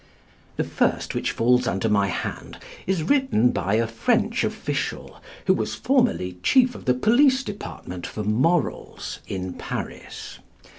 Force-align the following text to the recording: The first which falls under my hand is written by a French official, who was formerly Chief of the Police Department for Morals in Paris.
The 0.55 0.63
first 0.63 1.13
which 1.13 1.29
falls 1.31 1.67
under 1.67 1.87
my 1.87 2.07
hand 2.07 2.57
is 2.87 3.03
written 3.03 3.51
by 3.51 3.75
a 3.75 3.85
French 3.85 4.43
official, 4.43 5.21
who 5.45 5.53
was 5.53 5.75
formerly 5.75 6.39
Chief 6.41 6.73
of 6.73 6.85
the 6.85 6.95
Police 6.95 7.43
Department 7.43 8.07
for 8.07 8.23
Morals 8.23 9.19
in 9.27 9.53
Paris. 9.53 10.39